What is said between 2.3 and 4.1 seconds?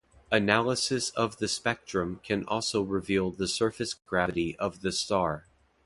also reveal the surface